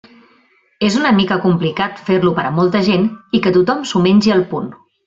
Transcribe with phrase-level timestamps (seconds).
[0.87, 3.09] És una mica complicat fer-lo per a molta gent
[3.41, 4.79] i que tothom s'ho mengi al punt.